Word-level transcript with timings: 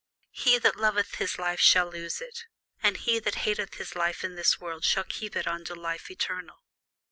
He 0.31 0.57
that 0.57 0.77
loveth 0.77 1.13
his 1.19 1.37
life 1.37 1.59
shall 1.59 1.91
lose 1.91 2.21
it; 2.21 2.45
and 2.81 2.97
he 2.97 3.19
that 3.19 3.35
hateth 3.45 3.75
his 3.75 3.95
life 3.95 4.23
in 4.23 4.33
this 4.33 4.59
world 4.59 4.83
shall 4.83 5.03
keep 5.03 5.35
it 5.35 5.45
unto 5.45 5.75
life 5.75 6.09
eternal. 6.09 6.63